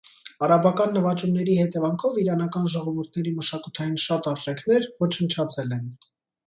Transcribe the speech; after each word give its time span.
Արաբական 0.45 0.95
նվաճումների 0.97 1.57
հետևանքով 1.59 2.17
իրանական 2.23 2.67
ժողովուրդների 2.77 3.37
մշակութային 3.37 3.95
շատ 4.09 4.33
արժեքներ 4.35 4.93
ոչնչացել 5.07 5.81
են։ 5.81 5.89